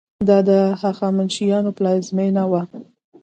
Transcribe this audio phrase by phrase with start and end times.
[0.27, 0.51] دا د
[0.81, 2.61] هخامنشیانو پلازمینه وه.